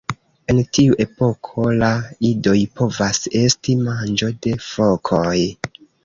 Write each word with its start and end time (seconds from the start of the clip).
En 0.51 0.59
tiu 0.75 0.93
epoko 1.03 1.65
la 1.83 1.89
idoj 2.29 2.53
povas 2.81 3.19
esti 3.41 3.75
manĝo 3.89 4.31
de 4.47 4.55
fokoj. 4.69 5.35